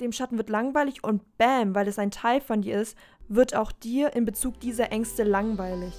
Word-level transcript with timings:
dem 0.00 0.12
Schatten 0.12 0.38
wird 0.38 0.48
langweilig 0.48 1.02
und 1.02 1.38
bam, 1.38 1.74
weil 1.74 1.88
es 1.88 1.98
ein 1.98 2.12
Teil 2.12 2.40
von 2.40 2.62
dir 2.62 2.80
ist, 2.80 2.96
wird 3.26 3.56
auch 3.56 3.72
dir 3.72 4.14
in 4.14 4.24
Bezug 4.24 4.60
dieser 4.60 4.92
Ängste 4.92 5.24
langweilig. 5.24 5.92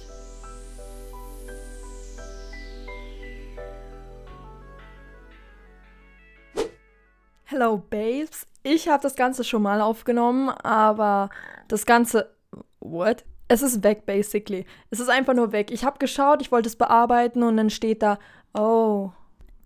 Hello 7.44 7.76
Babes, 7.76 8.46
ich 8.62 8.88
habe 8.88 9.02
das 9.02 9.16
Ganze 9.16 9.44
schon 9.44 9.62
mal 9.62 9.80
aufgenommen, 9.80 10.48
aber 10.48 11.28
das 11.68 11.84
Ganze... 11.84 12.34
What? 12.78 13.24
Es 13.48 13.60
ist 13.60 13.82
weg, 13.82 14.06
basically. 14.06 14.64
Es 14.90 15.00
ist 15.00 15.10
einfach 15.10 15.34
nur 15.34 15.52
weg. 15.52 15.70
Ich 15.70 15.84
habe 15.84 15.98
geschaut, 15.98 16.40
ich 16.40 16.50
wollte 16.50 16.68
es 16.68 16.76
bearbeiten 16.76 17.42
und 17.42 17.56
dann 17.58 17.68
steht 17.68 18.02
da, 18.02 18.18
oh, 18.54 19.10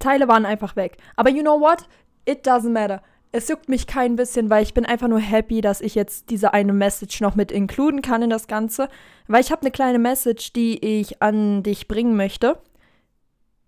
Teile 0.00 0.26
waren 0.26 0.46
einfach 0.46 0.74
weg. 0.74 0.96
Aber 1.14 1.30
you 1.30 1.42
know 1.42 1.60
what? 1.60 1.86
It 2.24 2.44
doesn't 2.44 2.70
matter. 2.70 3.02
Es 3.36 3.48
juckt 3.48 3.68
mich 3.68 3.88
kein 3.88 4.14
bisschen, 4.14 4.48
weil 4.48 4.62
ich 4.62 4.74
bin 4.74 4.86
einfach 4.86 5.08
nur 5.08 5.18
happy, 5.18 5.60
dass 5.60 5.80
ich 5.80 5.96
jetzt 5.96 6.30
diese 6.30 6.54
eine 6.54 6.72
Message 6.72 7.20
noch 7.20 7.34
mit 7.34 7.50
inkluden 7.50 8.00
kann 8.00 8.22
in 8.22 8.30
das 8.30 8.46
Ganze. 8.46 8.88
Weil 9.26 9.40
ich 9.40 9.50
habe 9.50 9.62
eine 9.62 9.72
kleine 9.72 9.98
Message, 9.98 10.52
die 10.52 11.00
ich 11.00 11.20
an 11.20 11.64
dich 11.64 11.88
bringen 11.88 12.14
möchte. 12.14 12.60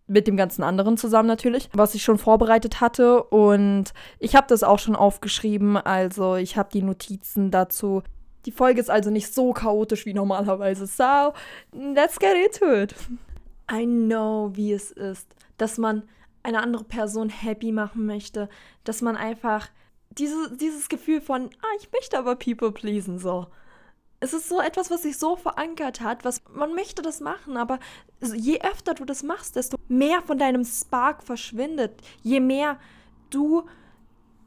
Mit 0.06 0.28
dem 0.28 0.36
ganzen 0.36 0.62
anderen 0.62 0.96
zusammen 0.96 1.26
natürlich, 1.26 1.68
was 1.72 1.96
ich 1.96 2.04
schon 2.04 2.16
vorbereitet 2.16 2.80
hatte. 2.80 3.24
Und 3.24 3.92
ich 4.20 4.36
habe 4.36 4.46
das 4.48 4.62
auch 4.62 4.78
schon 4.78 4.94
aufgeschrieben. 4.94 5.76
Also 5.76 6.36
ich 6.36 6.56
habe 6.56 6.68
die 6.72 6.82
Notizen 6.82 7.50
dazu. 7.50 8.04
Die 8.44 8.52
Folge 8.52 8.80
ist 8.80 8.88
also 8.88 9.10
nicht 9.10 9.34
so 9.34 9.52
chaotisch 9.52 10.06
wie 10.06 10.14
normalerweise. 10.14 10.86
So, 10.86 11.32
let's 11.72 12.20
get 12.20 12.36
into 12.36 12.72
it. 12.72 12.94
I 13.68 13.84
know, 13.84 14.52
wie 14.54 14.72
es 14.72 14.92
ist, 14.92 15.26
dass 15.58 15.76
man 15.76 16.04
eine 16.46 16.62
andere 16.62 16.84
Person 16.84 17.28
happy 17.28 17.72
machen 17.72 18.06
möchte, 18.06 18.48
dass 18.84 19.02
man 19.02 19.16
einfach 19.16 19.68
diese, 20.10 20.56
dieses 20.56 20.88
Gefühl 20.88 21.20
von, 21.20 21.50
ah, 21.60 21.76
ich 21.80 21.90
möchte 21.92 22.16
aber 22.16 22.36
people 22.36 22.70
pleasen, 22.70 23.18
so. 23.18 23.48
Es 24.20 24.32
ist 24.32 24.48
so 24.48 24.60
etwas, 24.60 24.90
was 24.90 25.02
sich 25.02 25.18
so 25.18 25.34
verankert 25.34 26.00
hat, 26.00 26.24
was 26.24 26.42
man 26.54 26.72
möchte 26.74 27.02
das 27.02 27.20
machen, 27.20 27.56
aber 27.56 27.80
je 28.22 28.60
öfter 28.62 28.94
du 28.94 29.04
das 29.04 29.24
machst, 29.24 29.56
desto 29.56 29.76
mehr 29.88 30.22
von 30.22 30.38
deinem 30.38 30.64
Spark 30.64 31.22
verschwindet. 31.22 32.00
Je 32.22 32.40
mehr 32.40 32.78
du 33.28 33.64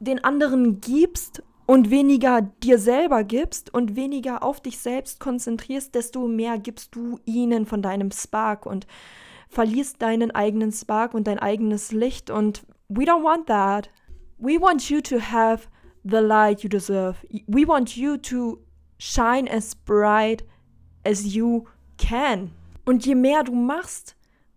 den 0.00 0.24
anderen 0.24 0.80
gibst 0.80 1.42
und 1.66 1.90
weniger 1.90 2.40
dir 2.40 2.78
selber 2.78 3.22
gibst 3.22 3.72
und 3.72 3.94
weniger 3.94 4.42
auf 4.42 4.60
dich 4.60 4.78
selbst 4.78 5.20
konzentrierst, 5.20 5.94
desto 5.94 6.26
mehr 6.26 6.58
gibst 6.58 6.96
du 6.96 7.20
ihnen 7.26 7.66
von 7.66 7.82
deinem 7.82 8.10
Spark 8.10 8.66
und 8.66 8.86
verlierst 9.50 10.00
deinen 10.00 10.30
eigenen 10.30 10.72
Spark 10.72 11.12
und 11.12 11.26
dein 11.26 11.38
eigenes 11.38 11.92
Licht 11.92 12.30
und 12.30 12.62
we 12.88 13.04
don't 13.04 13.22
want 13.22 13.46
that. 13.46 13.90
We 14.38 14.60
want 14.60 14.88
you 14.88 15.00
to 15.02 15.20
have 15.20 15.68
the 16.04 16.18
light 16.18 16.62
you 16.62 16.68
deserve. 16.68 17.16
We 17.46 17.66
want 17.66 17.96
you 17.96 18.16
to 18.16 18.60
shine 18.98 19.50
as 19.50 19.74
bright 19.74 20.44
as 21.04 21.34
you 21.34 21.66
can. 21.98 22.52
Und 22.86 23.04
je 23.04 23.14
mehr 23.14 23.42
du 23.42 23.54
machst, 23.54 24.16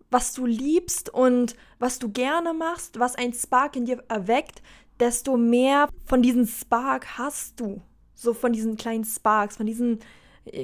was 0.10 0.34
du 0.34 0.46
liebst 0.46 1.10
und 1.10 1.56
was 1.80 2.00
du 2.00 2.10
gerne 2.10 2.54
machst, 2.54 3.00
was 3.00 3.16
ein 3.16 3.34
Spark 3.34 3.76
in 3.76 3.86
dir 3.86 4.04
erweckt, 4.08 4.62
desto 5.00 5.38
mehr 5.38 5.90
von 6.06 6.22
diesem 6.22 6.46
Spark 6.46 7.18
hast 7.18 7.60
du. 7.60 7.82
So 8.14 8.34
von 8.34 8.54
diesen 8.54 8.78
kleinen 8.78 9.04
Sparks, 9.04 9.58
von 9.58 9.66
diesen 9.66 10.00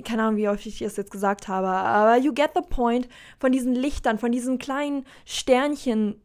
keine 0.04 0.24
Ahnung, 0.24 0.38
wie 0.38 0.48
häufig 0.48 0.68
ich 0.68 0.82
es 0.82 0.98
jetzt 0.98 1.12
gesagt 1.12 1.48
habe, 1.48 1.68
aber 1.68 2.18
you 2.18 2.34
get 2.34 2.52
the 2.56 2.62
point 2.62 3.08
von 3.40 3.52
diesen 3.52 3.74
Lichtern, 3.74 4.18
von 4.18 4.32
diesen 4.32 4.58
kleinen 4.58 5.06
Sternchen, 5.26 6.22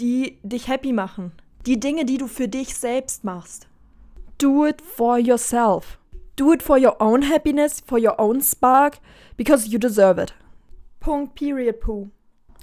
die 0.00 0.38
dich 0.42 0.68
happy 0.68 0.92
machen. 0.92 1.32
Die 1.66 1.78
Dinge, 1.78 2.04
die 2.04 2.18
du 2.18 2.26
für 2.26 2.48
dich 2.48 2.74
selbst 2.74 3.22
machst. 3.22 3.68
Do 4.38 4.66
it 4.66 4.80
for 4.80 5.18
yourself. 5.18 5.98
Do 6.36 6.52
it 6.52 6.62
for 6.62 6.78
your 6.78 7.00
own 7.00 7.28
happiness, 7.28 7.82
for 7.84 7.98
your 7.98 8.18
own 8.18 8.40
spark, 8.40 8.98
because 9.36 9.68
you 9.68 9.78
deserve 9.78 10.20
it. 10.20 10.34
Punkt, 10.98 11.34
period, 11.34 11.80
poo. 11.80 12.08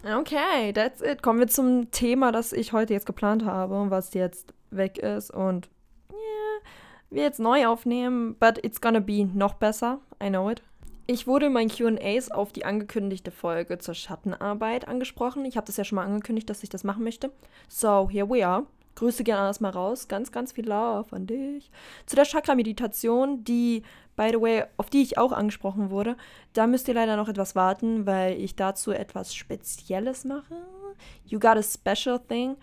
Okay, 0.04 0.72
that's 0.74 1.02
it. 1.02 1.22
Kommen 1.22 1.40
wir 1.40 1.48
zum 1.48 1.92
Thema, 1.92 2.32
das 2.32 2.54
ich 2.54 2.74
heute 2.74 2.94
jetzt 2.94 3.06
geplant 3.06 3.46
habe 3.46 3.80
und 3.80 3.92
was 3.92 4.14
jetzt 4.14 4.54
weg 4.72 4.98
ist 4.98 5.32
und 5.32 5.70
wir 7.10 7.24
jetzt 7.24 7.40
neu 7.40 7.68
aufnehmen, 7.68 8.36
but 8.40 8.64
it's 8.64 8.82
gonna 8.82 9.00
be 9.00 9.26
noch 9.26 9.56
besser. 9.56 10.00
I 10.22 10.30
know 10.30 10.50
it. 10.50 10.62
Ich 11.10 11.26
wurde 11.26 11.46
in 11.46 11.54
meinen 11.54 11.70
QAs 11.70 12.32
auf 12.32 12.52
die 12.52 12.66
angekündigte 12.66 13.32
Folge 13.32 13.78
zur 13.78 13.94
Schattenarbeit 13.94 14.90
angesprochen. 14.90 15.46
Ich 15.46 15.56
habe 15.56 15.66
das 15.66 15.78
ja 15.78 15.86
schon 15.86 15.96
mal 15.96 16.06
angekündigt, 16.06 16.50
dass 16.50 16.64
ich 16.64 16.70
das 16.70 16.84
machen 16.84 17.04
möchte. 17.04 17.32
So, 17.70 18.10
here 18.10 18.30
we 18.30 18.46
are. 18.46 18.66
Grüße 18.96 19.24
gerne 19.24 19.44
alles 19.44 19.62
mal 19.62 19.70
raus. 19.70 20.10
Ganz, 20.10 20.34
ganz 20.34 20.52
viel 20.52 20.68
Love 20.68 21.16
an 21.16 21.28
dich. 21.28 21.72
Zu 22.08 22.18
der 22.18 22.26
Chakra-Meditation, 22.26 23.46
die, 23.46 23.84
by 24.18 24.32
the 24.32 24.42
way, 24.42 24.64
auf 24.76 24.90
die 24.90 25.02
ich 25.02 25.18
auch 25.18 25.32
angesprochen 25.32 25.92
wurde, 25.92 26.18
da 26.52 26.68
müsst 26.68 26.90
ihr 26.90 26.96
leider 26.96 27.16
noch 27.16 27.30
etwas 27.30 27.56
warten, 27.56 28.06
weil 28.06 28.34
ich 28.34 28.58
dazu 28.58 28.92
etwas 28.92 29.34
Spezielles 29.34 30.26
mache. 30.26 30.56
You 31.24 31.40
got 31.40 31.58
a 31.58 31.64
special 31.64 32.20
thing. 32.20 32.58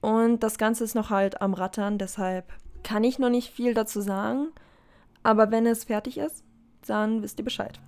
Und 0.00 0.42
das 0.42 0.56
Ganze 0.56 0.84
ist 0.84 0.94
noch 0.94 1.10
halt 1.10 1.42
am 1.42 1.52
Rattern, 1.52 1.98
deshalb 1.98 2.50
kann 2.82 3.04
ich 3.04 3.18
noch 3.18 3.30
nicht 3.30 3.52
viel 3.52 3.74
dazu 3.74 4.00
sagen, 4.00 4.48
aber 5.22 5.50
wenn 5.50 5.66
es 5.66 5.84
fertig 5.84 6.18
ist, 6.18 6.44
dann 6.86 7.22
wisst 7.22 7.38
ihr 7.38 7.44
Bescheid. 7.44 7.80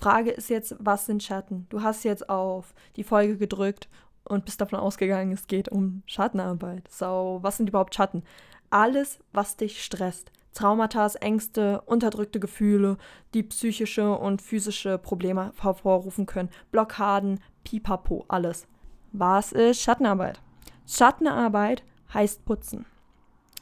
Frage 0.00 0.30
ist 0.30 0.50
jetzt, 0.50 0.76
was 0.78 1.06
sind 1.06 1.22
Schatten? 1.22 1.66
Du 1.70 1.82
hast 1.82 2.04
jetzt 2.04 2.28
auf 2.28 2.74
die 2.96 3.04
Folge 3.04 3.36
gedrückt 3.36 3.88
und 4.24 4.44
bist 4.44 4.60
davon 4.60 4.78
ausgegangen, 4.78 5.32
es 5.32 5.46
geht 5.46 5.68
um 5.68 6.02
Schattenarbeit. 6.06 6.88
So, 6.90 7.38
was 7.42 7.56
sind 7.56 7.68
überhaupt 7.68 7.94
Schatten? 7.94 8.22
Alles, 8.70 9.18
was 9.32 9.56
dich 9.56 9.82
stresst. 9.82 10.30
Traumata, 10.52 11.06
Ängste, 11.20 11.80
unterdrückte 11.82 12.38
Gefühle, 12.38 12.96
die 13.34 13.42
psychische 13.42 14.16
und 14.16 14.40
physische 14.40 14.98
Probleme 14.98 15.52
hervorrufen 15.60 16.26
können. 16.26 16.48
Blockaden, 16.70 17.40
pipapo, 17.64 18.24
alles. 18.28 18.66
Was 19.12 19.52
ist 19.52 19.80
Schattenarbeit? 19.80 20.40
Schattenarbeit 20.86 21.82
heißt 22.12 22.44
putzen. 22.44 22.86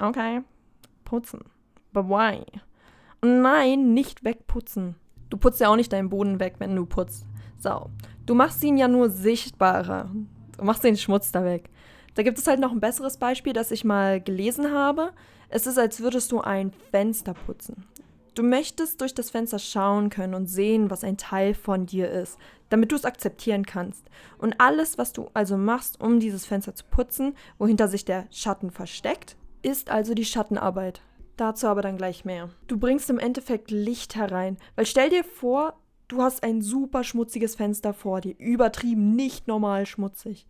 Okay, 0.01 0.43
putzen. 1.13 1.41
But 1.93 2.09
why? 2.09 2.43
nein, 3.23 3.93
nicht 3.93 4.25
wegputzen. 4.25 4.97
Du 5.29 5.37
putzt 5.37 5.61
ja 5.61 5.69
auch 5.69 5.77
nicht 5.77 5.93
deinen 5.93 6.09
Boden 6.09 6.41
weg, 6.41 6.55
wenn 6.59 6.75
du 6.75 6.87
putzt. 6.87 7.27
So. 7.59 7.91
Du 8.25 8.35
machst 8.35 8.65
ihn 8.65 8.79
ja 8.79 8.89
nur 8.89 9.11
sichtbarer. 9.11 10.11
Du 10.57 10.65
machst 10.65 10.85
den 10.85 10.97
Schmutz 10.97 11.31
da 11.31 11.45
weg. 11.45 11.69
Da 12.15 12.23
gibt 12.23 12.39
es 12.39 12.47
halt 12.47 12.61
noch 12.61 12.73
ein 12.73 12.81
besseres 12.81 13.19
Beispiel, 13.19 13.53
das 13.53 13.71
ich 13.71 13.85
mal 13.85 14.23
gelesen 14.23 14.73
habe. 14.73 15.13
Es 15.51 15.67
ist, 15.67 15.79
als 15.79 16.01
würdest 16.01 16.33
du 16.33 16.41
ein 16.41 16.73
Fenster 16.91 17.35
putzen. 17.35 17.85
Du 18.35 18.43
möchtest 18.43 19.03
durch 19.03 19.15
das 19.15 19.29
Fenster 19.29 19.59
schauen 19.59 20.09
können 20.09 20.33
und 20.33 20.47
sehen, 20.47 20.91
was 20.91 21.05
ein 21.05 21.19
Teil 21.19 21.53
von 21.53 21.85
dir 21.85 22.11
ist, 22.11 22.39
damit 22.71 22.91
du 22.91 22.97
es 22.97 23.05
akzeptieren 23.05 23.67
kannst. 23.67 24.07
Und 24.39 24.59
alles, 24.59 24.97
was 24.97 25.13
du 25.13 25.29
also 25.35 25.59
machst, 25.59 26.01
um 26.01 26.21
dieses 26.21 26.47
Fenster 26.47 26.75
zu 26.75 26.85
putzen, 26.91 27.35
wohinter 27.59 27.89
sich 27.89 28.07
der 28.07 28.27
Schatten 28.31 28.71
versteckt, 28.71 29.37
ist 29.63 29.91
also 29.91 30.15
die 30.15 30.25
Schattenarbeit. 30.25 31.03
Dazu 31.37 31.67
aber 31.67 31.83
dann 31.83 31.97
gleich 31.97 32.25
mehr. 32.25 32.51
Du 32.67 32.79
bringst 32.79 33.09
im 33.11 33.19
Endeffekt 33.19 33.71
Licht 33.71 34.15
herein, 34.15 34.59
weil 34.77 34.87
stell 34.87 35.11
dir 35.11 35.25
vor, 35.25 35.75
du 36.09 36.23
hast 36.23 36.43
ein 36.43 36.61
super 36.61 37.05
schmutziges 37.05 37.55
Fenster 37.55 37.95
vor 37.95 38.21
dir, 38.21 38.39
übertrieben, 38.39 39.17
nicht 39.17 39.49
normal 39.49 39.87
schmutzig. 39.87 40.47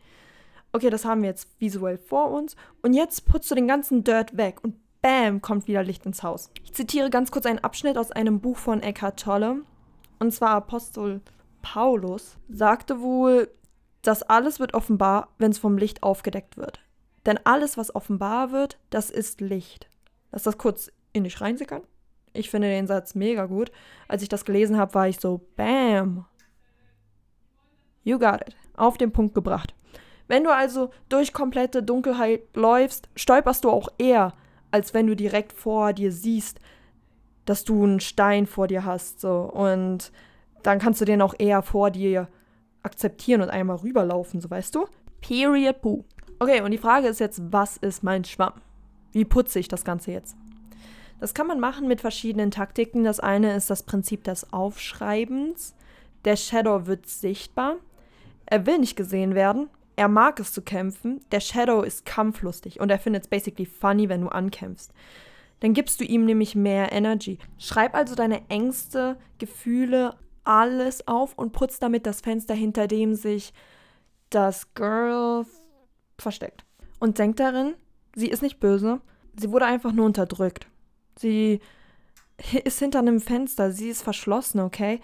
Okay, 0.72 0.90
das 0.90 1.04
haben 1.04 1.22
wir 1.22 1.28
jetzt 1.28 1.48
visuell 1.60 1.98
vor 1.98 2.30
uns 2.30 2.56
und 2.82 2.94
jetzt 2.94 3.26
putzt 3.26 3.50
du 3.50 3.54
den 3.54 3.68
ganzen 3.68 4.04
Dirt 4.04 4.36
weg 4.36 4.58
und 4.62 4.76
bam, 5.02 5.42
kommt 5.42 5.68
wieder 5.68 5.82
Licht 5.82 6.06
ins 6.06 6.22
Haus. 6.22 6.50
Ich 6.64 6.72
zitiere 6.72 7.10
ganz 7.10 7.30
kurz 7.30 7.46
einen 7.46 7.58
Abschnitt 7.58 7.98
aus 7.98 8.10
einem 8.10 8.40
Buch 8.40 8.56
von 8.56 8.82
Eckhart 8.82 9.20
Tolle 9.20 9.62
und 10.18 10.32
zwar 10.32 10.50
Apostel 10.50 11.20
Paulus 11.60 12.38
sagte 12.48 13.00
wohl, 13.00 13.48
das 14.02 14.22
alles 14.22 14.58
wird 14.58 14.74
offenbar, 14.74 15.28
wenn 15.38 15.52
es 15.52 15.58
vom 15.58 15.78
Licht 15.78 16.02
aufgedeckt 16.02 16.56
wird. 16.56 16.80
Denn 17.26 17.38
alles, 17.44 17.76
was 17.76 17.94
offenbar 17.94 18.52
wird, 18.52 18.78
das 18.90 19.10
ist 19.10 19.40
Licht. 19.40 19.88
Lass 20.32 20.42
das 20.42 20.58
kurz 20.58 20.90
in 21.12 21.24
dich 21.24 21.40
reinsickern. 21.40 21.82
Ich 22.32 22.50
finde 22.50 22.68
den 22.68 22.86
Satz 22.86 23.14
mega 23.14 23.46
gut. 23.46 23.70
Als 24.08 24.22
ich 24.22 24.28
das 24.28 24.44
gelesen 24.44 24.78
habe, 24.78 24.94
war 24.94 25.08
ich 25.08 25.20
so, 25.20 25.46
bam. 25.56 26.24
You 28.02 28.18
got 28.18 28.40
it. 28.46 28.56
Auf 28.76 28.96
den 28.96 29.12
Punkt 29.12 29.34
gebracht. 29.34 29.74
Wenn 30.28 30.44
du 30.44 30.50
also 30.50 30.90
durch 31.08 31.32
komplette 31.32 31.82
Dunkelheit 31.82 32.56
läufst, 32.56 33.08
stolperst 33.14 33.64
du 33.64 33.70
auch 33.70 33.88
eher, 33.98 34.32
als 34.70 34.94
wenn 34.94 35.06
du 35.06 35.14
direkt 35.14 35.52
vor 35.52 35.92
dir 35.92 36.10
siehst, 36.10 36.58
dass 37.44 37.64
du 37.64 37.84
einen 37.84 38.00
Stein 38.00 38.46
vor 38.46 38.66
dir 38.66 38.84
hast. 38.84 39.20
So. 39.20 39.40
Und 39.40 40.10
dann 40.62 40.78
kannst 40.78 41.00
du 41.00 41.04
den 41.04 41.22
auch 41.22 41.34
eher 41.38 41.62
vor 41.62 41.90
dir 41.90 42.28
akzeptieren 42.82 43.42
und 43.42 43.50
einmal 43.50 43.76
rüberlaufen, 43.76 44.40
so 44.40 44.50
weißt 44.50 44.74
du? 44.74 44.86
Period, 45.20 45.80
poo. 45.82 46.04
Okay, 46.42 46.60
und 46.60 46.72
die 46.72 46.78
Frage 46.78 47.06
ist 47.06 47.20
jetzt, 47.20 47.40
was 47.52 47.76
ist 47.76 48.02
mein 48.02 48.24
Schwamm? 48.24 48.54
Wie 49.12 49.24
putze 49.24 49.60
ich 49.60 49.68
das 49.68 49.84
Ganze 49.84 50.10
jetzt? 50.10 50.36
Das 51.20 51.34
kann 51.34 51.46
man 51.46 51.60
machen 51.60 51.86
mit 51.86 52.00
verschiedenen 52.00 52.50
Taktiken. 52.50 53.04
Das 53.04 53.20
eine 53.20 53.54
ist 53.54 53.70
das 53.70 53.84
Prinzip 53.84 54.24
des 54.24 54.52
Aufschreibens. 54.52 55.76
Der 56.24 56.34
Shadow 56.34 56.88
wird 56.88 57.06
sichtbar. 57.06 57.76
Er 58.46 58.66
will 58.66 58.78
nicht 58.78 58.96
gesehen 58.96 59.36
werden. 59.36 59.70
Er 59.94 60.08
mag 60.08 60.40
es 60.40 60.52
zu 60.52 60.62
kämpfen. 60.62 61.20
Der 61.30 61.38
Shadow 61.38 61.82
ist 61.82 62.06
kampflustig 62.06 62.80
und 62.80 62.90
er 62.90 62.98
findet 62.98 63.22
es 63.22 63.28
basically 63.28 63.64
funny, 63.64 64.08
wenn 64.08 64.22
du 64.22 64.28
ankämpfst. 64.28 64.92
Dann 65.60 65.74
gibst 65.74 66.00
du 66.00 66.04
ihm 66.04 66.24
nämlich 66.24 66.56
mehr 66.56 66.90
Energy. 66.90 67.38
Schreib 67.56 67.94
also 67.94 68.16
deine 68.16 68.42
Ängste, 68.48 69.16
Gefühle, 69.38 70.16
alles 70.42 71.06
auf 71.06 71.38
und 71.38 71.52
putz 71.52 71.78
damit 71.78 72.04
das 72.04 72.20
Fenster, 72.20 72.54
hinter 72.54 72.88
dem 72.88 73.14
sich 73.14 73.54
das 74.28 74.74
Girl 74.74 75.46
versteckt. 76.22 76.64
Und 76.98 77.18
denk 77.18 77.36
darin, 77.36 77.74
sie 78.14 78.28
ist 78.28 78.42
nicht 78.42 78.60
böse, 78.60 79.00
sie 79.38 79.50
wurde 79.50 79.66
einfach 79.66 79.92
nur 79.92 80.06
unterdrückt. 80.06 80.66
Sie 81.18 81.60
ist 82.64 82.78
hinter 82.78 83.00
einem 83.00 83.20
Fenster, 83.20 83.72
sie 83.72 83.88
ist 83.88 84.02
verschlossen, 84.02 84.60
okay? 84.60 85.00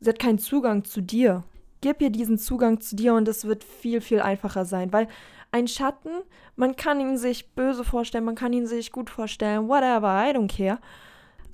Sie 0.00 0.08
hat 0.08 0.18
keinen 0.18 0.38
Zugang 0.38 0.84
zu 0.84 1.00
dir. 1.00 1.44
Gib 1.82 2.00
ihr 2.00 2.10
diesen 2.10 2.38
Zugang 2.38 2.80
zu 2.80 2.96
dir 2.96 3.14
und 3.14 3.28
es 3.28 3.44
wird 3.44 3.64
viel, 3.64 4.00
viel 4.00 4.20
einfacher 4.20 4.64
sein, 4.64 4.92
weil 4.92 5.08
ein 5.52 5.66
Schatten, 5.66 6.10
man 6.56 6.76
kann 6.76 7.00
ihn 7.00 7.16
sich 7.16 7.52
böse 7.54 7.84
vorstellen, 7.84 8.24
man 8.24 8.34
kann 8.34 8.52
ihn 8.52 8.66
sich 8.66 8.92
gut 8.92 9.10
vorstellen, 9.10 9.68
whatever, 9.68 10.08
I 10.08 10.32
don't 10.34 10.54
care. 10.54 10.78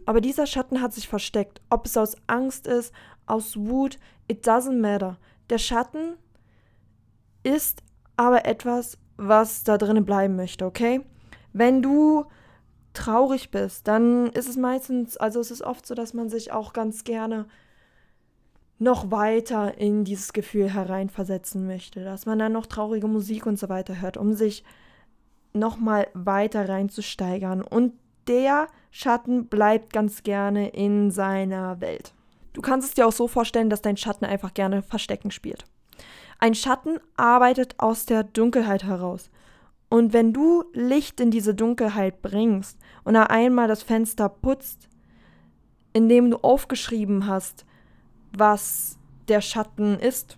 Aber 0.05 0.21
dieser 0.21 0.47
Schatten 0.47 0.83
hat 0.83 0.93
sich 0.93 1.09
versteckt. 1.09 1.61
Ob 1.71 1.87
es 1.87 1.97
aus 1.97 2.17
Angst 2.27 2.67
ist, 2.67 2.93
aus 3.27 3.57
Wut, 3.57 3.99
it 4.29 4.47
doesn't 4.47 4.81
matter. 4.81 5.19
Der 5.51 5.59
Schatten 5.59 6.17
ist 7.43 7.83
aber 8.17 8.45
etwas, 8.47 8.99
was 9.17 9.65
da 9.65 9.79
drinnen 9.79 10.05
bleiben 10.05 10.37
möchte, 10.37 10.67
okay? 10.67 11.01
Wenn 11.53 11.83
du 11.83 12.27
traurig 12.93 13.51
bist, 13.51 13.89
dann 13.89 14.29
ist 14.29 14.49
es 14.49 14.57
meistens, 14.57 15.17
also 15.17 15.41
es 15.41 15.51
ist 15.51 15.63
oft 15.63 15.87
so, 15.87 15.95
dass 15.95 16.15
man 16.15 16.29
sich 16.29 16.53
auch 16.53 16.73
ganz 16.73 17.05
gerne 17.05 17.47
noch 18.79 19.11
weiter 19.11 19.79
in 19.79 20.05
dieses 20.05 20.33
Gefühl 20.33 20.73
hereinversetzen 20.73 21.67
möchte, 21.67 22.05
dass 22.05 22.27
man 22.27 22.39
dann 22.39 22.53
noch 22.53 22.67
traurige 22.67 23.07
Musik 23.07 23.47
und 23.47 23.59
so 23.59 23.69
weiter 23.69 24.01
hört, 24.01 24.17
um 24.17 24.35
sich 24.35 24.65
noch 25.53 25.79
mal 25.79 26.09
weiter 26.13 26.69
reinzusteigern 26.69 27.63
und 27.63 27.95
der 28.29 28.69
Schatten 28.91 29.47
bleibt 29.47 29.93
ganz 29.93 30.23
gerne 30.23 30.69
in 30.71 31.11
seiner 31.11 31.81
Welt. 31.81 32.13
Du 32.53 32.61
kannst 32.61 32.89
es 32.89 32.95
dir 32.95 33.07
auch 33.07 33.13
so 33.13 33.29
vorstellen, 33.29 33.71
dass 33.71 33.83
dein 33.83 33.97
Schatten 33.97 34.25
einfach 34.25 34.53
gerne 34.55 34.83
Verstecken 34.83 35.31
spielt. 35.31 35.65
Ein 36.39 36.55
Schatten 36.55 36.99
arbeitet 37.17 37.75
aus 37.79 38.07
der 38.07 38.25
Dunkelheit 38.25 38.85
heraus. 38.85 39.31
Und 39.89 40.13
wenn 40.13 40.33
du 40.33 40.65
Licht 40.73 41.21
in 41.21 41.31
diese 41.31 41.55
Dunkelheit 41.55 42.21
bringst 42.23 42.79
und 43.05 43.17
einmal 43.17 43.69
das 43.69 43.83
Fenster 43.83 44.29
putzt, 44.29 44.89
indem 45.93 46.31
du 46.31 46.39
aufgeschrieben 46.39 47.27
hast, 47.27 47.65
was 48.37 48.99
der 49.29 49.41
Schatten 49.41 49.99
ist, 49.99 50.37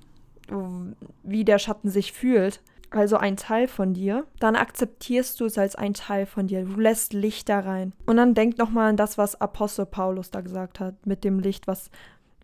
wie 1.22 1.44
der 1.44 1.58
Schatten 1.58 1.90
sich 1.90 2.12
fühlt, 2.12 2.62
also 2.90 3.16
ein 3.16 3.36
Teil 3.36 3.68
von 3.68 3.92
dir, 3.92 4.26
dann 4.38 4.56
akzeptierst 4.56 5.40
du 5.40 5.44
es 5.44 5.58
als 5.58 5.74
ein 5.74 5.94
Teil 5.94 6.24
von 6.26 6.46
dir. 6.46 6.64
Du 6.64 6.80
lässt 6.80 7.12
Licht 7.12 7.48
da 7.48 7.60
rein. 7.60 7.92
Und 8.06 8.16
dann 8.16 8.34
denk 8.34 8.56
nochmal 8.56 8.90
an 8.90 8.96
das, 8.96 9.18
was 9.18 9.40
Apostel 9.40 9.84
Paulus 9.84 10.30
da 10.30 10.40
gesagt 10.40 10.80
hat, 10.80 11.06
mit 11.06 11.24
dem 11.24 11.38
Licht, 11.38 11.66
was 11.66 11.90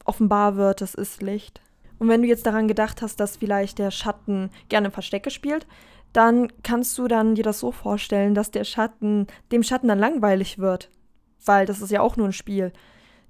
offenbar 0.05 0.57
wird, 0.57 0.81
das 0.81 0.95
ist 0.95 1.23
Licht. 1.23 1.63
Und 2.05 2.11
wenn 2.11 2.21
du 2.21 2.29
jetzt 2.29 2.45
daran 2.45 2.69
gedacht 2.69 3.01
hast, 3.01 3.19
dass 3.19 3.39
vielleicht 3.39 3.79
der 3.79 3.91
Schatten 3.91 4.51
gerne 4.69 4.91
Verstecke 4.91 5.31
spielt, 5.31 5.67
dann 6.13 6.53
kannst 6.63 6.99
du 6.99 7.09
dann 7.09 7.35
dir 7.35 7.45
das 7.45 7.61
so 7.61 7.73
vorstellen, 7.73 8.35
dass 8.35 8.51
der 8.51 8.65
Schatten, 8.65 9.27
dem 9.51 9.63
Schatten 9.63 9.89
dann 9.89 9.99
langweilig 9.99 10.59
wird. 10.59 10.91
Weil 11.45 11.67
das 11.67 11.81
ist 11.81 11.91
ja 11.91 12.03
auch 12.03 12.17
nur 12.17 12.29
ein 12.29 12.33
Spiel 12.33 12.73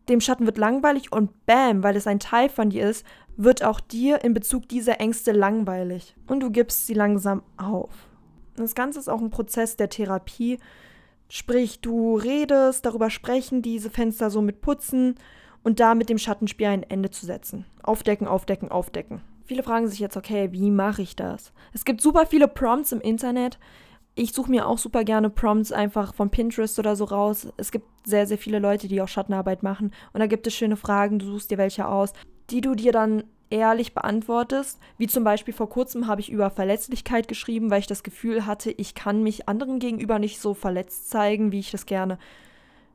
dem 0.09 0.21
Schatten 0.21 0.47
wird 0.47 0.59
langweilig 0.59 1.13
und 1.13 1.47
bam, 1.47 1.83
weil 1.83 1.97
es 1.97 2.07
ein 2.07 2.21
Teil 2.21 2.49
von 2.49 2.71
dir 2.71 2.89
ist, 2.89 3.07
wird 3.37 3.65
auch 3.65 3.81
dir 3.81 4.23
in 4.23 4.35
Bezug 4.35 4.69
dieser 4.69 5.01
Ängste 5.01 5.33
langweilig 5.33 6.15
und 6.27 6.41
du 6.41 6.51
gibst 6.51 6.87
sie 6.87 6.95
langsam 6.95 7.43
auf. 7.57 7.91
Das 8.57 8.75
Ganze 8.75 9.01
ist 9.01 9.09
auch 9.09 9.21
ein 9.21 9.31
Prozess 9.31 9.77
der 9.77 9.89
Therapie. 9.89 10.59
Sprich, 11.29 11.81
du 11.81 12.17
redest, 12.17 12.87
darüber 12.87 13.11
sprechen, 13.11 13.63
diese 13.63 13.91
Fenster 13.91 14.31
so 14.31 14.43
mit 14.43 14.61
putzen 14.61 15.17
und 15.65 15.81
da 15.81 15.97
mit 15.97 16.09
dem 16.09 16.19
Schattenspiel 16.19 16.69
ein 16.69 16.85
Ende 16.85 17.11
zu 17.11 17.27
setzen. 17.27 17.65
Aufdecken, 17.83 18.29
aufdecken, 18.29 18.71
aufdecken. 18.71 19.23
Viele 19.45 19.65
fragen 19.65 19.89
sich 19.89 19.99
jetzt, 19.99 20.17
okay, 20.17 20.53
wie 20.53 20.71
mache 20.71 21.03
ich 21.03 21.17
das? 21.17 21.53
Es 21.73 21.85
gibt 21.85 22.01
super 22.01 22.27
viele 22.27 22.47
Prompts 22.47 22.93
im 22.93 23.01
Internet 23.01 23.59
ich 24.17 24.33
suche 24.33 24.51
mir 24.51 24.69
auch 24.69 24.79
super 24.79 25.05
gerne 25.05 25.29
Prompts 25.29 25.73
einfach 25.73 26.15
von 26.15 26.31
Pinterest 26.31 26.79
oder 26.79 26.95
so 26.95 27.05
raus. 27.05 27.49
Es 27.57 27.73
gibt 27.73 27.87
sehr, 28.07 28.27
sehr 28.27 28.39
viele 28.39 28.59
Leute, 28.59 28.87
die 28.87 29.03
auch 29.03 29.09
Schattenarbeit 29.09 29.63
machen. 29.63 29.93
Und 30.13 30.21
da 30.21 30.27
gibt 30.27 30.47
es 30.47 30.55
schöne 30.55 30.77
Fragen, 30.77 31.19
du 31.19 31.27
suchst 31.27 31.51
dir 31.51 31.59
welche 31.59 31.89
aus, 31.89 32.13
die 32.51 32.61
du 32.61 32.75
dir 32.75 32.93
dann 32.93 33.25
ehrlich 33.51 33.93
beantwortest. 33.93 34.79
Wie 34.99 35.09
zum 35.09 35.25
Beispiel 35.25 35.53
vor 35.53 35.69
kurzem 35.69 36.07
habe 36.07 36.21
ich 36.21 36.31
über 36.31 36.51
Verletzlichkeit 36.51 37.27
geschrieben, 37.27 37.71
weil 37.71 37.81
ich 37.81 37.87
das 37.87 38.05
Gefühl 38.05 38.47
hatte, 38.47 38.71
ich 38.71 38.95
kann 38.95 39.23
mich 39.23 39.49
anderen 39.49 39.81
gegenüber 39.81 40.19
nicht 40.19 40.41
so 40.41 40.55
verletzt 40.55 41.11
zeigen, 41.11 41.51
wie 41.51 41.61
ich 41.61 41.73
das 41.73 41.87
gerne 41.87 42.19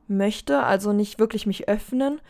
möchte. 0.08 0.62
Also 0.62 0.92
nicht 0.92 1.18
wirklich 1.18 1.46
mich 1.46 1.68
öffnen 1.68 2.20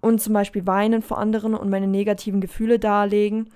und 0.00 0.20
zum 0.20 0.32
Beispiel 0.34 0.66
weinen 0.66 1.02
vor 1.02 1.18
anderen 1.18 1.54
und 1.54 1.70
meine 1.70 1.88
negativen 1.88 2.40
Gefühle 2.40 2.78
darlegen. 2.78 3.50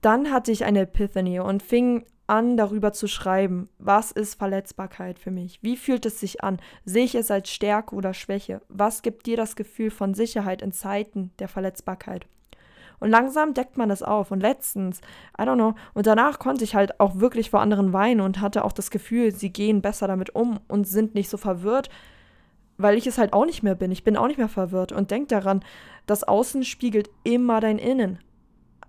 Dann 0.00 0.30
hatte 0.30 0.50
ich 0.52 0.64
eine 0.64 0.80
Epiphany 0.80 1.40
und 1.40 1.62
fing 1.62 2.04
an, 2.26 2.56
darüber 2.56 2.92
zu 2.92 3.08
schreiben. 3.08 3.68
Was 3.78 4.10
ist 4.10 4.36
Verletzbarkeit 4.36 5.18
für 5.18 5.30
mich? 5.30 5.58
Wie 5.62 5.76
fühlt 5.76 6.06
es 6.06 6.20
sich 6.20 6.42
an? 6.42 6.58
Sehe 6.84 7.04
ich 7.04 7.14
es 7.14 7.30
als 7.30 7.50
Stärke 7.50 7.94
oder 7.94 8.14
Schwäche? 8.14 8.62
Was 8.68 9.02
gibt 9.02 9.26
dir 9.26 9.36
das 9.36 9.56
Gefühl 9.56 9.90
von 9.90 10.14
Sicherheit 10.14 10.62
in 10.62 10.72
Zeiten 10.72 11.30
der 11.38 11.48
Verletzbarkeit? 11.48 12.26
Und 13.00 13.10
langsam 13.10 13.52
deckt 13.52 13.76
man 13.76 13.88
das 13.88 14.02
auf. 14.02 14.30
Und 14.30 14.40
letztens, 14.40 15.00
I 15.36 15.42
don't 15.42 15.56
know, 15.56 15.74
und 15.92 16.06
danach 16.06 16.38
konnte 16.38 16.62
ich 16.62 16.76
halt 16.76 17.00
auch 17.00 17.16
wirklich 17.16 17.50
vor 17.50 17.60
anderen 17.60 17.92
weinen 17.92 18.20
und 18.20 18.40
hatte 18.40 18.64
auch 18.64 18.72
das 18.72 18.90
Gefühl, 18.90 19.32
sie 19.32 19.52
gehen 19.52 19.82
besser 19.82 20.06
damit 20.06 20.34
um 20.36 20.60
und 20.68 20.86
sind 20.86 21.14
nicht 21.14 21.28
so 21.28 21.36
verwirrt, 21.36 21.90
weil 22.82 22.98
ich 22.98 23.06
es 23.06 23.18
halt 23.18 23.32
auch 23.32 23.46
nicht 23.46 23.62
mehr 23.62 23.74
bin. 23.74 23.92
Ich 23.92 24.04
bin 24.04 24.16
auch 24.16 24.26
nicht 24.26 24.38
mehr 24.38 24.48
verwirrt. 24.48 24.92
Und 24.92 25.10
denk 25.10 25.28
daran, 25.28 25.64
das 26.06 26.24
Außen 26.24 26.64
spiegelt 26.64 27.10
immer 27.24 27.60
dein 27.60 27.78
Innen. 27.78 28.18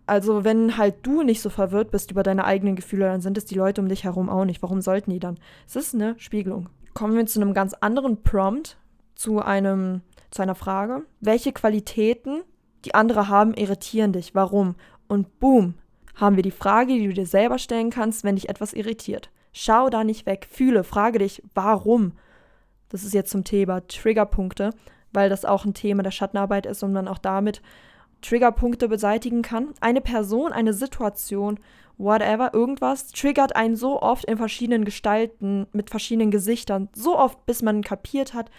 Also, 0.06 0.44
wenn 0.44 0.78
halt 0.78 0.96
du 1.04 1.24
nicht 1.24 1.42
so 1.42 1.50
verwirrt 1.50 1.92
bist 1.92 2.12
über 2.12 2.24
deine 2.24 2.44
eigenen 2.44 2.76
Gefühle, 2.76 3.06
dann 3.06 3.22
sind 3.22 3.38
es 3.38 3.46
die 3.46 3.56
Leute 3.56 3.80
um 3.80 3.88
dich 3.88 4.04
herum 4.04 4.30
auch 4.30 4.46
nicht. 4.46 4.62
Warum 4.62 4.82
sollten 4.82 5.12
die 5.12 5.20
dann? 5.20 5.40
Es 5.66 5.76
ist 5.76 5.96
eine 5.96 6.16
Spiegelung. 6.20 6.70
Kommen 6.94 7.16
wir 7.16 7.26
zu 7.26 7.40
einem 7.40 7.54
ganz 7.54 7.74
anderen 7.74 8.22
Prompt, 8.22 8.78
zu 9.16 9.40
einem, 9.40 10.02
zu 10.30 10.42
einer 10.42 10.56
Frage. 10.56 11.04
Welche 11.22 11.54
Qualitäten, 11.54 12.42
die 12.84 12.94
andere 12.94 13.30
haben, 13.30 13.54
irritieren 13.54 14.12
dich? 14.12 14.36
Warum? 14.36 14.76
Und 15.08 15.40
boom, 15.40 15.76
haben 16.16 16.36
wir 16.36 16.44
die 16.44 16.52
Frage, 16.52 16.94
die 16.94 17.08
du 17.08 17.14
dir 17.14 17.26
selber 17.26 17.58
stellen 17.58 17.90
kannst, 17.90 18.24
wenn 18.24 18.36
dich 18.36 18.50
etwas 18.50 18.74
irritiert. 18.74 19.30
Schau 19.54 19.90
da 19.90 20.04
nicht 20.04 20.26
weg, 20.26 20.48
fühle, 20.50 20.84
frage 20.84 21.20
dich, 21.20 21.42
warum? 21.54 22.14
Das 22.94 23.04
ist 23.04 23.16
jetzt 23.16 23.32
zum 23.32 23.44
Thema 23.44 23.82
Triggerpunkte, 23.88 24.70
weil 25.14 25.28
das 25.28 25.46
auch 25.46 25.66
ein 25.66 25.74
Thema 25.74 26.04
der 26.04 26.12
Schattenarbeit 26.12 26.68
ist 26.68 26.84
und 26.84 26.94
man 26.94 27.08
auch 27.08 27.18
damit 27.18 27.64
Triggerpunkte 28.22 28.88
beseitigen 28.88 29.42
kann. 29.42 29.74
Eine 29.82 30.00
Person, 30.00 30.52
eine 30.52 30.74
Situation, 30.74 31.60
whatever, 31.98 32.54
irgendwas 32.54 33.08
triggert 33.08 33.56
einen 33.56 33.76
so 33.76 34.00
oft 34.00 34.26
in 34.26 34.38
verschiedenen 34.38 34.86
Gestalten, 34.86 35.66
mit 35.72 35.90
verschiedenen 35.90 36.30
Gesichtern, 36.30 36.88
so 36.94 37.18
oft, 37.18 37.44
bis 37.48 37.64
man 37.64 37.82
kapiert 37.82 38.36
hat, 38.36 38.52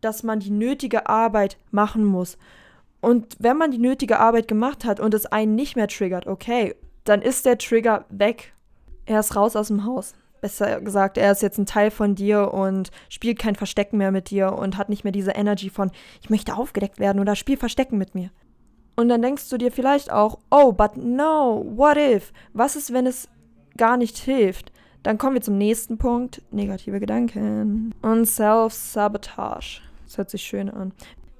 dass 0.00 0.24
man 0.24 0.40
die 0.40 0.50
nötige 0.50 1.08
Arbeit 1.08 1.56
machen 1.70 2.04
muss. 2.04 2.38
Und 3.00 3.36
wenn 3.38 3.56
man 3.56 3.70
die 3.70 3.78
nötige 3.78 4.18
Arbeit 4.18 4.48
gemacht 4.48 4.84
hat 4.84 4.98
und 4.98 5.14
es 5.14 5.26
einen 5.26 5.54
nicht 5.54 5.76
mehr 5.76 5.86
triggert, 5.86 6.26
okay, 6.26 6.74
dann 7.04 7.22
ist 7.22 7.46
der 7.46 7.56
Trigger 7.56 8.04
weg. 8.08 8.52
Er 9.06 9.20
ist 9.20 9.36
raus 9.36 9.54
aus 9.54 9.68
dem 9.68 9.84
Haus. 9.84 10.16
Besser 10.40 10.80
gesagt, 10.80 11.18
er 11.18 11.32
ist 11.32 11.42
jetzt 11.42 11.58
ein 11.58 11.66
Teil 11.66 11.90
von 11.90 12.14
dir 12.14 12.54
und 12.54 12.90
spielt 13.08 13.38
kein 13.38 13.56
Verstecken 13.56 13.98
mehr 13.98 14.10
mit 14.10 14.30
dir 14.30 14.52
und 14.52 14.76
hat 14.76 14.88
nicht 14.88 15.04
mehr 15.04 15.12
diese 15.12 15.32
Energy 15.32 15.68
von, 15.68 15.90
ich 16.22 16.30
möchte 16.30 16.56
aufgedeckt 16.56 16.98
werden 16.98 17.20
oder 17.20 17.36
spiel 17.36 17.56
Verstecken 17.56 17.98
mit 17.98 18.14
mir. 18.14 18.30
Und 18.96 19.08
dann 19.08 19.22
denkst 19.22 19.48
du 19.48 19.56
dir 19.56 19.72
vielleicht 19.72 20.10
auch, 20.10 20.38
oh, 20.50 20.72
but 20.72 20.96
no, 20.96 21.64
what 21.76 21.96
if? 21.96 22.32
Was 22.52 22.76
ist, 22.76 22.92
wenn 22.92 23.06
es 23.06 23.28
gar 23.76 23.96
nicht 23.96 24.18
hilft? 24.18 24.72
Dann 25.02 25.16
kommen 25.16 25.34
wir 25.34 25.42
zum 25.42 25.56
nächsten 25.56 25.96
Punkt, 25.96 26.42
negative 26.50 27.00
Gedanken 27.00 27.94
und 28.02 28.26
Self-Sabotage. 28.26 29.80
Das 30.04 30.18
hört 30.18 30.30
sich 30.30 30.42
schön 30.42 30.68
an. 30.68 30.92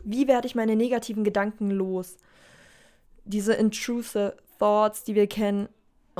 Wie 0.04 0.28
werde 0.28 0.46
ich 0.46 0.54
meine 0.54 0.76
negativen 0.76 1.24
Gedanken 1.24 1.70
los? 1.70 2.16
Diese 3.24 3.52
intrusive 3.52 4.36
Thoughts, 4.58 5.04
die 5.04 5.14
wir 5.14 5.26
kennen. 5.26 5.68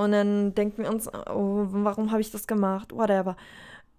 Und 0.00 0.12
dann 0.12 0.54
denken 0.54 0.82
wir 0.82 0.90
uns, 0.90 1.08
oh, 1.08 1.66
warum 1.70 2.10
habe 2.10 2.20
ich 2.20 2.30
das 2.30 2.46
gemacht? 2.46 2.92
Whatever. 2.94 3.36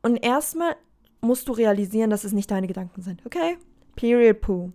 Und 0.01 0.17
erstmal 0.17 0.75
musst 1.21 1.47
du 1.47 1.51
realisieren, 1.51 2.09
dass 2.09 2.23
es 2.23 2.33
nicht 2.33 2.49
deine 2.49 2.67
Gedanken 2.67 3.01
sind. 3.01 3.23
Okay? 3.25 3.57
Period 3.95 4.41
poo. 4.41 4.71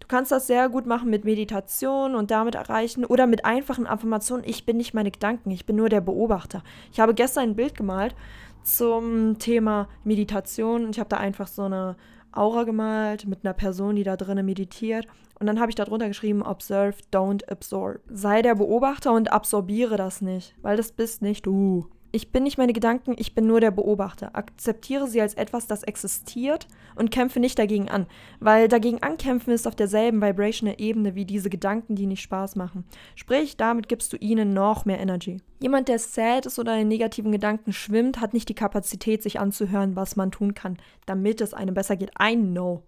Du 0.00 0.08
kannst 0.08 0.32
das 0.32 0.46
sehr 0.46 0.68
gut 0.68 0.86
machen 0.86 1.10
mit 1.10 1.24
Meditation 1.24 2.14
und 2.14 2.30
damit 2.30 2.54
erreichen 2.54 3.04
oder 3.04 3.26
mit 3.26 3.44
einfachen 3.44 3.86
Affirmationen. 3.86 4.44
Ich 4.48 4.66
bin 4.66 4.76
nicht 4.76 4.94
meine 4.94 5.10
Gedanken, 5.10 5.50
ich 5.50 5.66
bin 5.66 5.76
nur 5.76 5.88
der 5.88 6.00
Beobachter. 6.00 6.64
Ich 6.90 7.00
habe 7.00 7.14
gestern 7.14 7.50
ein 7.50 7.56
Bild 7.56 7.76
gemalt 7.76 8.16
zum 8.64 9.38
Thema 9.38 9.88
Meditation 10.04 10.86
und 10.86 10.90
ich 10.90 11.00
habe 11.00 11.08
da 11.08 11.18
einfach 11.18 11.46
so 11.46 11.62
eine 11.62 11.96
Aura 12.32 12.64
gemalt 12.64 13.26
mit 13.26 13.44
einer 13.44 13.54
Person, 13.54 13.96
die 13.96 14.04
da 14.04 14.16
drinnen 14.16 14.46
meditiert. 14.46 15.06
Und 15.38 15.46
dann 15.46 15.60
habe 15.60 15.70
ich 15.70 15.74
darunter 15.74 16.08
geschrieben, 16.08 16.42
observe, 16.42 16.96
don't 17.12 17.48
absorb. 17.50 18.00
Sei 18.08 18.42
der 18.42 18.54
Beobachter 18.54 19.12
und 19.12 19.32
absorbiere 19.32 19.96
das 19.96 20.20
nicht, 20.20 20.54
weil 20.62 20.76
das 20.76 20.92
bist 20.92 21.22
nicht 21.22 21.46
du. 21.46 21.88
Ich 22.14 22.30
bin 22.30 22.42
nicht 22.42 22.58
meine 22.58 22.74
Gedanken, 22.74 23.14
ich 23.16 23.34
bin 23.34 23.46
nur 23.46 23.60
der 23.60 23.70
Beobachter. 23.70 24.36
Akzeptiere 24.36 25.08
sie 25.08 25.22
als 25.22 25.32
etwas, 25.32 25.66
das 25.66 25.82
existiert 25.82 26.68
und 26.94 27.10
kämpfe 27.10 27.40
nicht 27.40 27.58
dagegen 27.58 27.88
an. 27.88 28.06
Weil 28.38 28.68
dagegen 28.68 29.02
ankämpfen 29.02 29.50
ist 29.54 29.66
auf 29.66 29.74
derselben 29.74 30.20
vibrational 30.20 30.76
Ebene 30.78 31.14
wie 31.14 31.24
diese 31.24 31.48
Gedanken, 31.48 31.96
die 31.96 32.04
nicht 32.04 32.20
Spaß 32.20 32.54
machen. 32.56 32.84
Sprich, 33.14 33.56
damit 33.56 33.88
gibst 33.88 34.12
du 34.12 34.18
ihnen 34.18 34.52
noch 34.52 34.84
mehr 34.84 35.00
Energy. 35.00 35.38
Jemand, 35.60 35.88
der 35.88 35.98
sad 35.98 36.44
ist 36.44 36.58
oder 36.58 36.78
in 36.78 36.88
negativen 36.88 37.32
Gedanken 37.32 37.72
schwimmt, 37.72 38.20
hat 38.20 38.34
nicht 38.34 38.50
die 38.50 38.54
Kapazität, 38.54 39.22
sich 39.22 39.40
anzuhören, 39.40 39.96
was 39.96 40.14
man 40.14 40.30
tun 40.30 40.52
kann, 40.52 40.76
damit 41.06 41.40
es 41.40 41.54
einem 41.54 41.72
besser 41.72 41.96
geht. 41.96 42.10
I 42.22 42.36
know. 42.36 42.82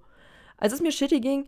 Als 0.59 0.75
es 0.75 0.83
mir 0.83 0.93
shitty 0.93 1.21
ging, 1.21 1.47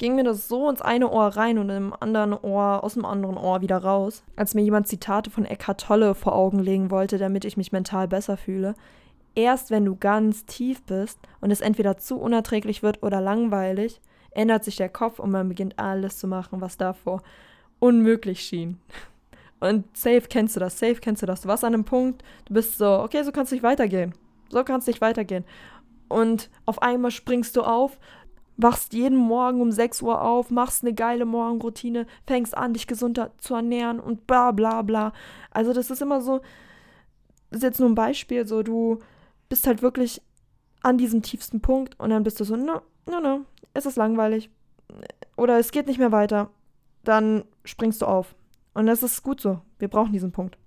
ging 0.00 0.14
mir 0.14 0.24
das 0.24 0.48
so 0.48 0.70
ins 0.70 0.80
eine 0.80 1.10
Ohr 1.10 1.26
rein 1.26 1.58
und 1.58 1.68
im 1.68 1.92
anderen 2.00 2.32
Ohr, 2.32 2.82
aus 2.82 2.94
dem 2.94 3.04
anderen 3.04 3.36
Ohr 3.36 3.60
wieder 3.60 3.76
raus, 3.76 4.24
als 4.34 4.54
mir 4.54 4.62
jemand 4.62 4.88
Zitate 4.88 5.30
von 5.30 5.44
Eckhart 5.44 5.82
Tolle 5.82 6.14
vor 6.14 6.34
Augen 6.34 6.58
legen 6.58 6.90
wollte, 6.90 7.18
damit 7.18 7.44
ich 7.44 7.58
mich 7.58 7.70
mental 7.70 8.08
besser 8.08 8.38
fühle. 8.38 8.74
Erst 9.34 9.70
wenn 9.70 9.84
du 9.84 9.96
ganz 9.96 10.46
tief 10.46 10.82
bist 10.84 11.18
und 11.42 11.50
es 11.50 11.60
entweder 11.60 11.98
zu 11.98 12.18
unerträglich 12.18 12.82
wird 12.82 13.02
oder 13.02 13.20
langweilig, 13.20 14.00
ändert 14.30 14.64
sich 14.64 14.76
der 14.76 14.88
Kopf 14.88 15.18
und 15.18 15.30
man 15.30 15.50
beginnt 15.50 15.78
alles 15.78 16.18
zu 16.18 16.26
machen, 16.26 16.62
was 16.62 16.78
davor 16.78 17.22
unmöglich 17.78 18.40
schien. 18.40 18.80
Und 19.60 19.94
safe 19.94 20.22
kennst 20.30 20.56
du 20.56 20.60
das, 20.60 20.78
safe 20.78 20.96
kennst 20.96 21.20
du 21.20 21.26
das. 21.26 21.42
Du 21.42 21.48
warst 21.48 21.62
an 21.62 21.74
einem 21.74 21.84
Punkt, 21.84 22.24
du 22.46 22.54
bist 22.54 22.78
so, 22.78 23.00
okay, 23.00 23.22
so 23.22 23.32
kannst 23.32 23.52
du 23.52 23.56
nicht 23.56 23.62
weitergehen. 23.62 24.14
So 24.48 24.64
kannst 24.64 24.86
du 24.86 24.92
nicht 24.92 25.02
weitergehen. 25.02 25.44
Und 26.08 26.50
auf 26.66 26.82
einmal 26.82 27.12
springst 27.12 27.54
du 27.54 27.62
auf, 27.62 28.00
wachst 28.62 28.92
jeden 28.92 29.18
Morgen 29.18 29.60
um 29.60 29.72
6 29.72 30.02
Uhr 30.02 30.22
auf, 30.22 30.50
machst 30.50 30.82
eine 30.82 30.94
geile 30.94 31.24
Morgenroutine, 31.24 32.06
fängst 32.26 32.56
an, 32.56 32.74
dich 32.74 32.86
gesunder 32.86 33.32
zu 33.38 33.54
ernähren 33.54 34.00
und 34.00 34.26
bla 34.26 34.50
bla 34.52 34.82
bla. 34.82 35.12
Also 35.50 35.72
das 35.72 35.90
ist 35.90 36.02
immer 36.02 36.20
so, 36.20 36.40
das 37.50 37.58
ist 37.58 37.62
jetzt 37.62 37.80
nur 37.80 37.88
ein 37.88 37.94
Beispiel, 37.94 38.46
so 38.46 38.62
du 38.62 38.98
bist 39.48 39.66
halt 39.66 39.82
wirklich 39.82 40.22
an 40.82 40.98
diesem 40.98 41.22
tiefsten 41.22 41.60
Punkt 41.60 41.98
und 41.98 42.10
dann 42.10 42.22
bist 42.22 42.40
du 42.40 42.44
so, 42.44 42.56
no, 42.56 42.80
no, 43.06 43.20
no, 43.20 43.40
es 43.74 43.86
ist 43.86 43.96
langweilig 43.96 44.50
oder 45.36 45.58
es 45.58 45.72
geht 45.72 45.86
nicht 45.86 45.98
mehr 45.98 46.12
weiter. 46.12 46.50
Dann 47.04 47.44
springst 47.64 48.02
du 48.02 48.06
auf. 48.06 48.34
Und 48.74 48.86
das 48.86 49.02
ist 49.02 49.22
gut 49.22 49.40
so. 49.40 49.60
Wir 49.78 49.88
brauchen 49.88 50.12
diesen 50.12 50.32
Punkt. 50.32 50.58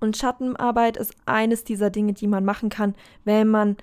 Und 0.00 0.16
Schattenarbeit 0.16 0.96
ist 0.96 1.14
eines 1.26 1.64
dieser 1.64 1.90
Dinge, 1.90 2.12
die 2.12 2.26
man 2.26 2.44
machen 2.44 2.68
kann, 2.68 2.94
wenn 3.24 3.48
man 3.48 3.76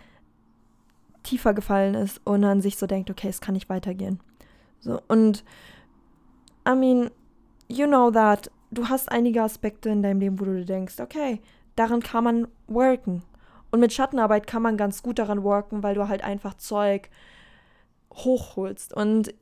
tiefer 1.25 1.53
gefallen 1.53 1.95
ist 1.95 2.21
und 2.23 2.41
dann 2.41 2.61
sich 2.61 2.77
so 2.77 2.87
denkt, 2.87 3.09
okay, 3.09 3.27
es 3.27 3.41
kann 3.41 3.53
nicht 3.53 3.69
weitergehen. 3.69 4.19
So, 4.79 5.01
und 5.07 5.43
I 6.67 6.75
mean, 6.75 7.11
you 7.67 7.87
know 7.87 8.11
that. 8.11 8.51
Du 8.71 8.89
hast 8.89 9.11
einige 9.11 9.41
Aspekte 9.41 9.89
in 9.89 10.01
deinem 10.01 10.19
Leben, 10.19 10.39
wo 10.39 10.45
du 10.45 10.55
dir 10.55 10.65
denkst, 10.65 10.99
okay, 10.99 11.41
daran 11.75 12.01
kann 12.01 12.23
man 12.23 12.47
worken. 12.67 13.23
Und 13.71 13.79
mit 13.79 13.93
Schattenarbeit 13.93 14.47
kann 14.47 14.61
man 14.61 14.77
ganz 14.77 15.03
gut 15.03 15.19
daran 15.19 15.43
worken, 15.43 15.83
weil 15.83 15.95
du 15.95 16.07
halt 16.07 16.23
einfach 16.23 16.55
Zeug 16.55 17.09
hochholst. 18.13 18.93
Und 18.93 19.33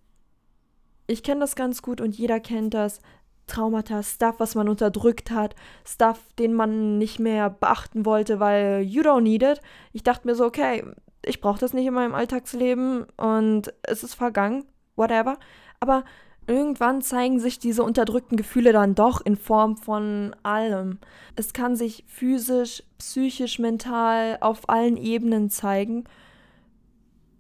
ich 1.08 1.24
kenne 1.24 1.42
das 1.42 1.56
ganz 1.56 1.82
gut 1.82 2.02
und 2.02 2.18
jeder 2.18 2.40
kennt 2.40 2.74
das. 2.74 3.00
Traumata, 3.46 4.02
Stuff, 4.04 4.36
was 4.40 4.56
man 4.56 4.70
unterdrückt 4.70 5.30
hat, 5.30 5.54
Stuff, 5.86 6.20
den 6.40 6.54
man 6.54 6.98
nicht 6.98 7.20
mehr 7.20 7.50
beachten 7.50 8.06
wollte, 8.06 8.40
weil 8.40 8.82
you 8.82 9.02
don't 9.02 9.22
need 9.22 9.44
it. 9.44 9.62
Ich 9.92 10.04
dachte 10.04 10.28
mir 10.28 10.36
so, 10.36 10.46
okay, 10.46 10.84
ich 11.26 11.42
brauche 11.42 11.60
das 11.60 11.74
nicht 11.74 11.86
in 11.86 11.94
meinem 11.94 12.16
Alltagsleben 12.16 13.06
und 13.18 13.74
es 13.84 14.04
ist 14.04 14.16
vergangen, 14.16 14.66
whatever. 14.96 15.38
Aber 15.80 16.04
irgendwann 16.48 17.02
zeigen 17.02 17.40
sich 17.40 17.60
diese 17.60 17.84
unterdrückten 17.84 18.38
Gefühle 18.38 18.74
dann 18.74 18.96
doch 18.96 19.22
in 19.26 19.36
Form 19.36 19.78
von 19.78 20.36
allem. 20.44 21.00
Es 21.36 21.54
kann 21.54 21.76
sich 21.76 22.04
physisch, 22.08 22.84
psychisch, 22.98 23.60
mental 23.60 24.38
auf 24.42 24.70
allen 24.70 24.98
Ebenen 24.98 25.50
zeigen. 25.50 26.04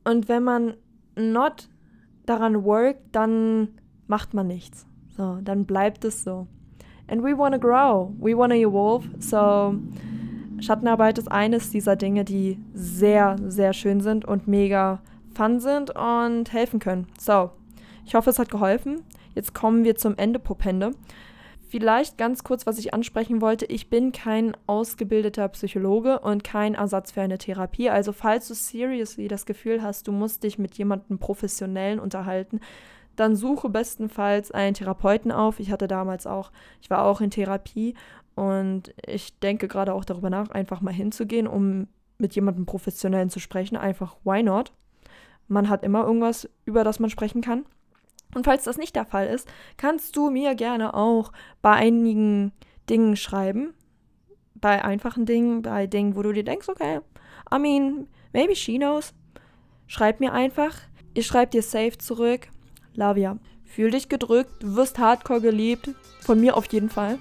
Und 0.03 0.29
wenn 0.29 0.43
man 0.43 0.75
not 1.15 1.69
daran 2.25 2.63
workt, 2.63 3.01
dann 3.11 3.79
macht 4.07 4.33
man 4.33 4.47
nichts. 4.47 4.85
So, 5.15 5.39
dann 5.41 5.65
bleibt 5.65 6.05
es 6.05 6.23
so. 6.23 6.47
And 7.07 7.21
we 7.21 7.37
want 7.37 7.53
to 7.53 7.59
grow, 7.59 8.13
we 8.19 8.35
want 8.35 8.51
to 8.53 8.57
evolve, 8.57 9.07
so 9.19 9.75
Schattenarbeit 10.63 11.17
ist 11.17 11.29
eines 11.29 11.71
dieser 11.71 11.97
Dinge, 11.97 12.23
die 12.23 12.57
sehr, 12.73 13.35
sehr 13.45 13.73
schön 13.73 13.99
sind 13.99 14.23
und 14.23 14.47
mega 14.47 15.01
fun 15.35 15.59
sind 15.59 15.91
und 15.91 16.53
helfen 16.53 16.79
können. 16.79 17.07
So, 17.19 17.51
ich 18.05 18.15
hoffe, 18.15 18.29
es 18.29 18.39
hat 18.39 18.49
geholfen. 18.49 19.01
Jetzt 19.35 19.53
kommen 19.53 19.83
wir 19.83 19.97
zum 19.97 20.17
Ende 20.17 20.39
Popende. 20.39 20.91
Vielleicht 21.67 22.17
ganz 22.17 22.45
kurz, 22.45 22.65
was 22.65 22.77
ich 22.77 22.93
ansprechen 22.93 23.41
wollte. 23.41 23.65
Ich 23.65 23.89
bin 23.89 24.13
kein 24.13 24.55
ausgebildeter 24.65 25.49
Psychologe 25.49 26.19
und 26.19 26.45
kein 26.45 26.75
Ersatz 26.75 27.11
für 27.11 27.21
eine 27.21 27.39
Therapie. 27.39 27.89
Also 27.89 28.13
falls 28.13 28.47
du 28.47 28.53
seriously 28.53 29.27
das 29.27 29.45
Gefühl 29.45 29.81
hast, 29.81 30.07
du 30.07 30.13
musst 30.13 30.43
dich 30.43 30.59
mit 30.59 30.77
jemandem 30.77 31.17
Professionellen 31.17 31.99
unterhalten, 31.99 32.61
dann 33.15 33.35
suche 33.35 33.69
bestenfalls 33.69 34.51
einen 34.51 34.75
Therapeuten 34.75 35.31
auf. 35.31 35.59
Ich 35.59 35.71
hatte 35.71 35.87
damals 35.87 36.25
auch, 36.25 36.51
ich 36.81 36.89
war 36.89 37.05
auch 37.05 37.21
in 37.21 37.31
Therapie 37.31 37.95
und 38.35 38.93
ich 39.05 39.39
denke 39.39 39.67
gerade 39.67 39.93
auch 39.93 40.05
darüber 40.05 40.29
nach, 40.29 40.49
einfach 40.49 40.81
mal 40.81 40.93
hinzugehen, 40.93 41.47
um 41.47 41.87
mit 42.17 42.35
jemandem 42.35 42.65
Professionellen 42.65 43.29
zu 43.29 43.39
sprechen. 43.39 43.77
Einfach, 43.77 44.15
why 44.23 44.43
not? 44.43 44.71
Man 45.47 45.69
hat 45.69 45.83
immer 45.83 46.05
irgendwas, 46.05 46.49
über 46.65 46.83
das 46.83 46.99
man 46.99 47.09
sprechen 47.09 47.41
kann. 47.41 47.65
Und 48.33 48.45
falls 48.45 48.63
das 48.63 48.77
nicht 48.77 48.95
der 48.95 49.05
Fall 49.05 49.27
ist, 49.27 49.47
kannst 49.77 50.15
du 50.15 50.29
mir 50.29 50.55
gerne 50.55 50.93
auch 50.95 51.31
bei 51.61 51.73
einigen 51.73 52.51
Dingen 52.89 53.15
schreiben. 53.15 53.73
Bei 54.55 54.83
einfachen 54.83 55.25
Dingen, 55.25 55.61
bei 55.61 55.87
Dingen, 55.87 56.15
wo 56.15 56.21
du 56.23 56.31
dir 56.31 56.43
denkst, 56.43 56.69
okay, 56.69 57.01
I 57.53 57.59
mean, 57.59 58.07
maybe 58.31 58.55
she 58.55 58.77
knows. 58.77 59.13
Schreib 59.85 60.19
mir 60.19 60.33
einfach. 60.33 60.73
Ich 61.13 61.27
schreibe 61.27 61.51
dir 61.51 61.61
safe 61.61 61.97
zurück. 61.97 62.47
Love 62.95 63.19
ya. 63.19 63.37
Fühl 63.65 63.91
dich 63.91 64.09
gedrückt, 64.09 64.63
du 64.63 64.75
wirst 64.75 64.97
hardcore 64.97 65.41
geliebt. 65.41 65.89
Von 66.21 66.39
mir 66.39 66.55
auf 66.55 66.71
jeden 66.71 66.89
Fall. 66.89 67.19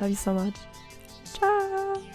Love 0.00 0.10
you 0.10 0.16
so 0.16 0.32
much. 0.34 0.54
Ciao. 1.24 2.07